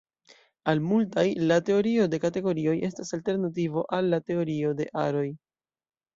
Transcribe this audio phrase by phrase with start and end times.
[0.71, 5.29] Al multaj, la teorio de kategorioj estas alternativo al la teorio de aroj.